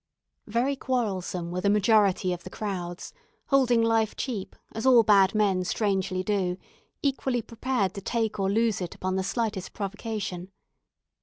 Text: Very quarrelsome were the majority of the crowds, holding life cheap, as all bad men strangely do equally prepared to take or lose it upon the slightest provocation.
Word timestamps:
Very 0.47 0.75
quarrelsome 0.75 1.51
were 1.51 1.61
the 1.61 1.69
majority 1.69 2.33
of 2.33 2.43
the 2.43 2.49
crowds, 2.49 3.13
holding 3.49 3.83
life 3.83 4.15
cheap, 4.15 4.55
as 4.71 4.83
all 4.83 5.03
bad 5.03 5.35
men 5.35 5.63
strangely 5.63 6.23
do 6.23 6.57
equally 7.03 7.43
prepared 7.43 7.93
to 7.93 8.01
take 8.01 8.39
or 8.39 8.49
lose 8.49 8.81
it 8.81 8.95
upon 8.95 9.15
the 9.15 9.21
slightest 9.23 9.73
provocation. 9.73 10.49